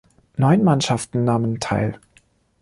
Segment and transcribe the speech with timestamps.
[0.35, 1.99] Neun Mannschaften nahmen teil.